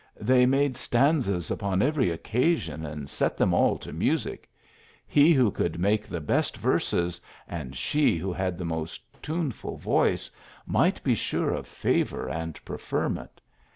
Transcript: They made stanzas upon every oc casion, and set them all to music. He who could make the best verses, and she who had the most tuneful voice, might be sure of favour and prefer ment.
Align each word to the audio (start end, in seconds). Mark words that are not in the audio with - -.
They 0.19 0.47
made 0.47 0.77
stanzas 0.77 1.51
upon 1.51 1.83
every 1.83 2.11
oc 2.11 2.23
casion, 2.23 2.87
and 2.87 3.07
set 3.07 3.37
them 3.37 3.53
all 3.53 3.77
to 3.77 3.93
music. 3.93 4.49
He 5.05 5.31
who 5.31 5.51
could 5.51 5.79
make 5.79 6.07
the 6.07 6.19
best 6.19 6.57
verses, 6.57 7.21
and 7.47 7.75
she 7.77 8.17
who 8.17 8.33
had 8.33 8.57
the 8.57 8.65
most 8.65 9.03
tuneful 9.21 9.77
voice, 9.77 10.31
might 10.65 11.03
be 11.03 11.13
sure 11.13 11.51
of 11.53 11.67
favour 11.67 12.27
and 12.27 12.59
prefer 12.65 13.09
ment. 13.09 13.39